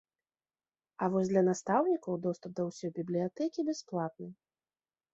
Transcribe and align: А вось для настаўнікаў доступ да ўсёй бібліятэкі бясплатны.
А 1.01 1.09
вось 1.17 1.29
для 1.33 1.43
настаўнікаў 1.51 2.13
доступ 2.25 2.51
да 2.63 2.67
ўсёй 2.71 2.91
бібліятэкі 2.99 3.59
бясплатны. 3.73 4.27